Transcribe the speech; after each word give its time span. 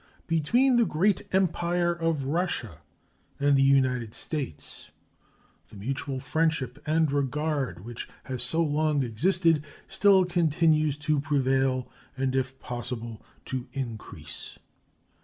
Between 0.25 0.77
the 0.77 0.85
great 0.87 1.27
Empire 1.31 1.93
of 1.93 2.23
Russia 2.25 2.79
and 3.39 3.55
the 3.55 3.61
United 3.61 4.15
States 4.15 4.89
the 5.69 5.75
mutual 5.77 6.19
friendship 6.19 6.81
and 6.87 7.11
regard 7.11 7.85
which 7.85 8.09
has 8.23 8.41
so 8.41 8.63
long 8.63 9.03
existed 9.03 9.63
still 9.87 10.25
continues 10.25 10.97
to 10.97 11.19
prevail, 11.19 11.87
and 12.17 12.35
if 12.35 12.59
possible 12.59 13.21
to 13.45 13.67
increase. 13.73 14.57